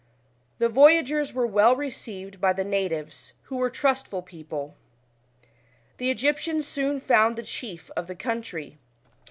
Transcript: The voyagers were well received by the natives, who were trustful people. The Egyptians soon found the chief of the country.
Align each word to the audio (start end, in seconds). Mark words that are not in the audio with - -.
The 0.57 0.67
voyagers 0.67 1.31
were 1.31 1.45
well 1.45 1.75
received 1.75 2.41
by 2.41 2.53
the 2.53 2.63
natives, 2.63 3.33
who 3.43 3.57
were 3.57 3.69
trustful 3.69 4.23
people. 4.23 4.73
The 5.97 6.09
Egyptians 6.09 6.67
soon 6.67 6.99
found 6.99 7.35
the 7.35 7.43
chief 7.43 7.91
of 7.95 8.07
the 8.07 8.15
country. 8.15 8.79